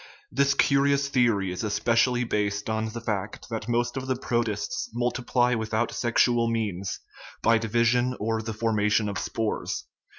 This 0.31 0.55
curious 0.55 1.09
theory 1.09 1.51
is 1.51 1.63
especially 1.63 2.23
based 2.23 2.71
on 2.71 2.89
the 2.89 2.99
fact 3.01 3.49
that 3.51 3.69
most 3.69 3.95
of 3.95 4.07
the 4.07 4.15
protists 4.15 4.89
multiply 4.95 5.53
without 5.53 5.91
sexual 5.91 6.47
means, 6.47 6.99
by 7.43 7.59
division 7.59 8.17
or 8.19 8.41
the 8.41 8.51
formation 8.55 9.07
of 9.07 9.19
spores. 9.19 9.85